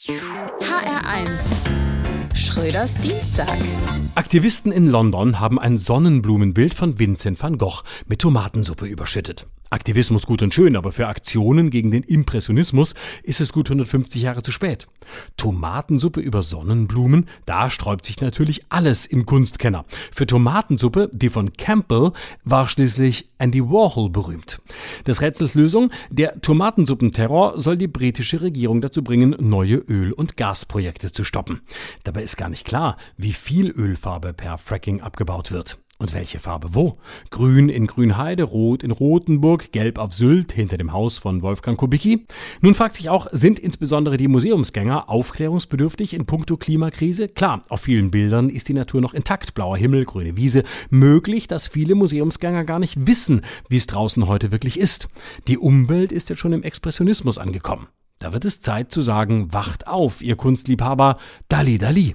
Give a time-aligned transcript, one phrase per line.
[0.00, 1.89] HR1
[2.34, 3.58] Schröders Dienstag.
[4.14, 9.46] Aktivisten in London haben ein Sonnenblumenbild von Vincent van Gogh mit Tomatensuppe überschüttet.
[9.70, 14.42] Aktivismus gut und schön, aber für Aktionen gegen den Impressionismus ist es gut 150 Jahre
[14.42, 14.88] zu spät.
[15.36, 19.84] Tomatensuppe über Sonnenblumen, da sträubt sich natürlich alles im Kunstkenner.
[20.12, 22.10] Für Tomatensuppe, die von Campbell,
[22.42, 24.60] war schließlich Andy Warhol berühmt.
[25.04, 31.12] Das Rätsels Lösung, der Tomatensuppenterror soll die britische Regierung dazu bringen, neue Öl- und Gasprojekte
[31.12, 31.60] zu stoppen.
[32.02, 35.78] Dabei ist gar nicht klar, wie viel Ölfarbe per Fracking abgebaut wird.
[36.00, 36.96] Und welche Farbe wo?
[37.28, 42.24] Grün in Grünheide, Rot in Rothenburg, Gelb auf Sylt hinter dem Haus von Wolfgang Kubicki.
[42.62, 47.28] Nun fragt sich auch, sind insbesondere die Museumsgänger aufklärungsbedürftig in puncto Klimakrise?
[47.28, 50.64] Klar, auf vielen Bildern ist die Natur noch intakt, blauer Himmel, grüne Wiese.
[50.88, 55.08] Möglich, dass viele Museumsgänger gar nicht wissen, wie es draußen heute wirklich ist.
[55.48, 57.88] Die Umwelt ist jetzt schon im Expressionismus angekommen.
[58.20, 61.16] Da wird es Zeit zu sagen, wacht auf, ihr Kunstliebhaber,
[61.48, 62.14] Dali Dali.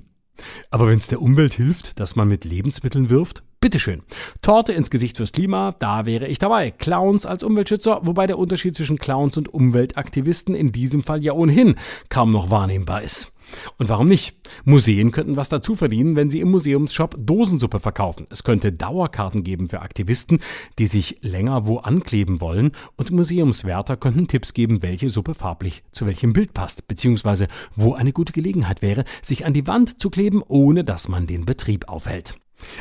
[0.70, 4.04] Aber wenn es der Umwelt hilft, dass man mit Lebensmitteln wirft, Bitteschön.
[4.44, 6.70] Torte ins Gesicht fürs Klima, da wäre ich dabei.
[6.70, 11.76] Clowns als Umweltschützer, wobei der Unterschied zwischen Clowns und Umweltaktivisten in diesem Fall ja ohnehin
[12.10, 13.35] kaum noch wahrnehmbar ist.
[13.78, 14.36] Und warum nicht?
[14.64, 18.28] Museen könnten was dazu verdienen, wenn sie im Museumsshop Dosensuppe verkaufen.
[18.30, 20.40] Es könnte Dauerkarten geben für Aktivisten,
[20.80, 22.72] die sich länger wo ankleben wollen.
[22.96, 28.14] Und Museumswärter könnten Tipps geben, welche Suppe farblich zu welchem Bild passt, beziehungsweise wo eine
[28.14, 32.36] gute Gelegenheit wäre, sich an die Wand zu kleben, ohne dass man den Betrieb aufhält.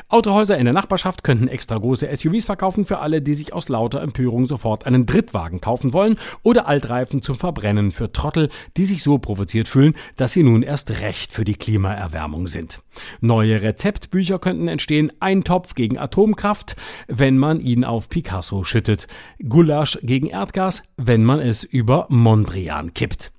[0.08, 4.00] Autohäuser in der Nachbarschaft könnten extra große SUVs verkaufen für alle, die sich aus lauter
[4.02, 9.18] Empörung sofort einen Drittwagen kaufen wollen oder Altreifen zum Verbrennen für Trottel, die sich so
[9.18, 12.80] provoziert fühlen, dass sie nun erst recht für die Klimaerwärmung sind.
[13.20, 16.76] Neue Rezeptbücher könnten entstehen, ein Topf gegen Atomkraft,
[17.08, 19.06] wenn man ihn auf Picasso schüttet,
[19.48, 23.32] Gulasch gegen Erdgas, wenn man es über Mondrian kippt.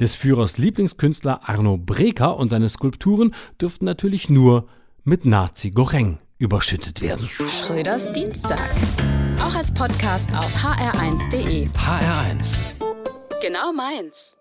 [0.00, 4.66] Des Führers Lieblingskünstler Arno Breker und seine Skulpturen dürften natürlich nur
[5.04, 7.28] mit Nazi-Goreng überschüttet werden.
[7.46, 8.70] Schröders Dienstag.
[9.40, 11.68] Auch als Podcast auf hr1.de.
[11.68, 12.62] HR1.
[13.40, 14.36] Genau meins.